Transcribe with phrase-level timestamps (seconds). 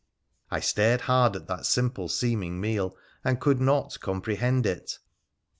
[0.49, 4.97] I stared hard at that simple seeming meal, and could not comprehend it.